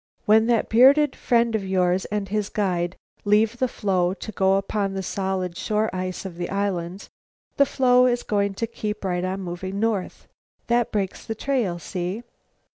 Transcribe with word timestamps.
When 0.25 0.47
that 0.47 0.67
bearded 0.67 1.15
friend 1.15 1.53
of 1.53 1.63
yours 1.63 2.05
and 2.05 2.27
his 2.27 2.49
guide 2.49 2.95
leave 3.23 3.59
the 3.59 3.67
floe 3.67 4.15
to 4.15 4.31
go 4.31 4.55
upon 4.55 4.95
the 4.95 5.03
solid 5.03 5.55
shore 5.55 5.95
ice 5.95 6.25
of 6.25 6.37
the 6.37 6.49
islands, 6.49 7.11
the 7.57 7.67
floe 7.67 8.07
is 8.07 8.23
going 8.23 8.55
to 8.55 8.65
keep 8.65 9.05
right 9.05 9.23
on 9.23 9.41
moving 9.41 9.79
north. 9.79 10.27
That 10.65 10.91
breaks 10.91 11.23
the 11.23 11.35
trail, 11.35 11.77
see? 11.77 12.23